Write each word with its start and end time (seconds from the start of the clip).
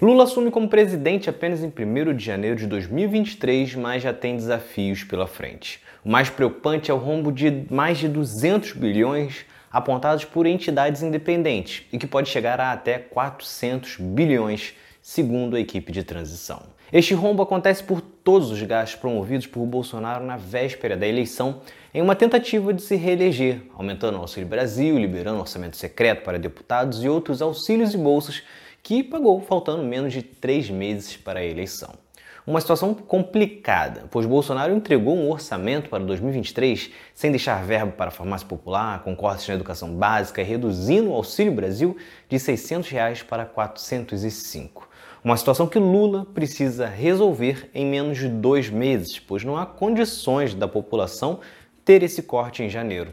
Lula 0.00 0.22
assume 0.22 0.52
como 0.52 0.68
presidente 0.68 1.28
apenas 1.28 1.60
em 1.60 1.66
1 1.66 2.14
de 2.14 2.24
janeiro 2.24 2.54
de 2.54 2.68
2023, 2.68 3.74
mas 3.74 4.00
já 4.00 4.12
tem 4.12 4.36
desafios 4.36 5.02
pela 5.02 5.26
frente. 5.26 5.80
O 6.04 6.08
mais 6.08 6.30
preocupante 6.30 6.88
é 6.88 6.94
o 6.94 6.98
rombo 6.98 7.32
de 7.32 7.64
mais 7.68 7.98
de 7.98 8.06
200 8.06 8.74
bilhões 8.74 9.44
apontados 9.72 10.24
por 10.24 10.46
entidades 10.46 11.02
independentes 11.02 11.82
e 11.92 11.98
que 11.98 12.06
pode 12.06 12.28
chegar 12.28 12.60
a 12.60 12.70
até 12.70 12.96
400 12.96 13.96
bilhões, 13.98 14.72
segundo 15.02 15.56
a 15.56 15.60
equipe 15.60 15.90
de 15.90 16.04
transição. 16.04 16.62
Este 16.92 17.12
rombo 17.12 17.42
acontece 17.42 17.82
por 17.82 18.00
todos 18.00 18.52
os 18.52 18.62
gastos 18.62 19.00
promovidos 19.00 19.48
por 19.48 19.66
Bolsonaro 19.66 20.24
na 20.24 20.36
véspera 20.36 20.96
da 20.96 21.08
eleição, 21.08 21.60
em 21.92 22.00
uma 22.00 22.14
tentativa 22.14 22.72
de 22.72 22.82
se 22.82 22.94
reeleger, 22.94 23.62
aumentando 23.74 24.16
o 24.16 24.20
Auxílio 24.20 24.48
Brasil, 24.48 24.96
liberando 24.96 25.40
orçamento 25.40 25.76
secreto 25.76 26.22
para 26.22 26.38
deputados 26.38 27.02
e 27.02 27.08
outros 27.08 27.42
auxílios 27.42 27.94
e 27.94 27.98
bolsas 27.98 28.44
que 28.88 29.02
pagou 29.02 29.38
faltando 29.42 29.82
menos 29.82 30.14
de 30.14 30.22
três 30.22 30.70
meses 30.70 31.14
para 31.14 31.40
a 31.40 31.44
eleição. 31.44 31.90
Uma 32.46 32.58
situação 32.58 32.94
complicada, 32.94 34.04
pois 34.10 34.24
Bolsonaro 34.24 34.74
entregou 34.74 35.14
um 35.14 35.30
orçamento 35.30 35.90
para 35.90 36.02
2023 36.02 36.90
sem 37.12 37.30
deixar 37.30 37.62
verbo 37.62 37.92
para 37.92 38.08
a 38.08 38.10
farmácia 38.10 38.48
popular, 38.48 39.04
com 39.04 39.14
cortes 39.14 39.46
na 39.46 39.56
educação 39.56 39.94
básica 39.94 40.40
e 40.40 40.44
reduzindo 40.44 41.10
o 41.10 41.12
Auxílio 41.12 41.52
Brasil 41.52 41.98
de 42.30 42.38
600 42.38 42.88
reais 42.88 43.22
para 43.22 43.44
405. 43.44 44.88
Uma 45.22 45.36
situação 45.36 45.66
que 45.66 45.78
Lula 45.78 46.24
precisa 46.32 46.86
resolver 46.86 47.68
em 47.74 47.84
menos 47.84 48.16
de 48.16 48.28
dois 48.30 48.70
meses, 48.70 49.18
pois 49.18 49.44
não 49.44 49.58
há 49.58 49.66
condições 49.66 50.54
da 50.54 50.66
população 50.66 51.40
ter 51.84 52.02
esse 52.02 52.22
corte 52.22 52.62
em 52.62 52.70
janeiro. 52.70 53.12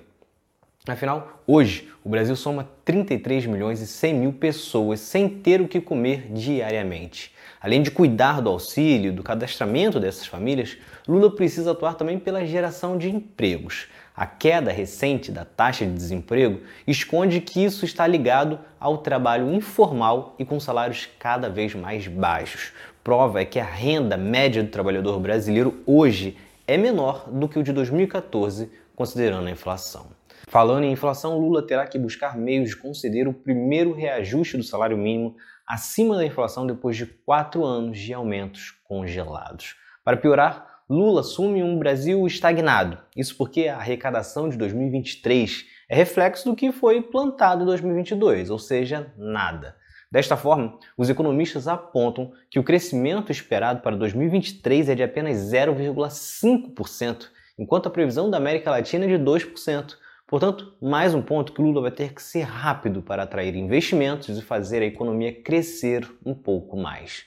Afinal, 0.87 1.41
hoje 1.47 1.89
o 2.03 2.09
Brasil 2.09 2.35
soma 2.35 2.69
33 2.85 3.47
milhões 3.47 3.81
e 3.81 3.87
100 3.87 4.13
mil 4.13 4.33
pessoas 4.33 4.99
sem 4.99 5.27
ter 5.27 5.59
o 5.59 5.67
que 5.67 5.81
comer 5.81 6.31
diariamente. 6.31 7.33
Além 7.59 7.81
de 7.81 7.89
cuidar 7.89 8.39
do 8.39 8.51
auxílio, 8.51 9.11
do 9.11 9.23
cadastramento 9.23 9.99
dessas 9.99 10.27
famílias, 10.27 10.77
Lula 11.07 11.35
precisa 11.35 11.71
atuar 11.71 11.95
também 11.95 12.19
pela 12.19 12.45
geração 12.45 12.99
de 12.99 13.09
empregos. 13.09 13.87
A 14.15 14.27
queda 14.27 14.71
recente 14.71 15.31
da 15.31 15.43
taxa 15.43 15.87
de 15.87 15.91
desemprego 15.91 16.61
esconde 16.85 17.41
que 17.41 17.65
isso 17.65 17.83
está 17.83 18.05
ligado 18.05 18.59
ao 18.79 18.99
trabalho 18.99 19.51
informal 19.51 20.35
e 20.37 20.45
com 20.45 20.59
salários 20.59 21.09
cada 21.17 21.49
vez 21.49 21.73
mais 21.73 22.07
baixos. 22.07 22.71
Prova 23.03 23.41
é 23.41 23.45
que 23.45 23.59
a 23.59 23.65
renda 23.65 24.15
média 24.17 24.61
do 24.61 24.69
trabalhador 24.69 25.19
brasileiro 25.19 25.81
hoje 25.83 26.37
é 26.67 26.77
menor 26.77 27.27
do 27.27 27.49
que 27.49 27.57
o 27.57 27.63
de 27.63 27.73
2014, 27.73 28.69
considerando 28.95 29.47
a 29.47 29.51
inflação. 29.51 30.05
Falando 30.47 30.83
em 30.83 30.91
inflação, 30.91 31.39
Lula 31.39 31.65
terá 31.65 31.85
que 31.87 31.97
buscar 31.97 32.37
meios 32.37 32.69
de 32.69 32.77
conceder 32.77 33.27
o 33.27 33.33
primeiro 33.33 33.93
reajuste 33.93 34.57
do 34.57 34.63
salário 34.63 34.97
mínimo 34.97 35.35
acima 35.67 36.15
da 36.15 36.25
inflação 36.25 36.67
depois 36.67 36.95
de 36.95 37.05
quatro 37.05 37.63
anos 37.65 37.97
de 37.97 38.13
aumentos 38.13 38.71
congelados. 38.87 39.75
Para 40.03 40.17
piorar, 40.17 40.81
Lula 40.87 41.21
assume 41.21 41.63
um 41.63 41.79
Brasil 41.79 42.25
estagnado. 42.27 42.99
Isso 43.15 43.35
porque 43.35 43.67
a 43.67 43.77
arrecadação 43.77 44.47
de 44.47 44.57
2023 44.57 45.65
é 45.89 45.95
reflexo 45.95 46.49
do 46.49 46.55
que 46.55 46.71
foi 46.71 47.01
plantado 47.01 47.63
em 47.63 47.65
2022, 47.65 48.51
ou 48.51 48.59
seja, 48.59 49.11
nada. 49.17 49.75
Desta 50.11 50.37
forma, 50.37 50.77
os 50.95 51.09
economistas 51.09 51.67
apontam 51.67 52.31
que 52.49 52.59
o 52.59 52.63
crescimento 52.63 53.31
esperado 53.31 53.81
para 53.81 53.95
2023 53.95 54.89
é 54.89 54.95
de 54.95 55.03
apenas 55.03 55.37
0,5%, 55.37 57.29
enquanto 57.57 57.87
a 57.87 57.91
previsão 57.91 58.29
da 58.29 58.37
América 58.37 58.69
Latina 58.69 59.05
é 59.05 59.07
de 59.07 59.23
2%. 59.23 59.95
Portanto, 60.27 60.75
mais 60.81 61.13
um 61.13 61.21
ponto 61.21 61.53
que 61.53 61.61
Lula 61.61 61.81
vai 61.81 61.91
ter 61.91 62.13
que 62.13 62.21
ser 62.21 62.41
rápido 62.41 63.01
para 63.01 63.23
atrair 63.23 63.55
investimentos 63.55 64.37
e 64.37 64.41
fazer 64.41 64.81
a 64.81 64.85
economia 64.85 65.31
crescer 65.31 66.11
um 66.25 66.33
pouco 66.33 66.75
mais. 66.75 67.23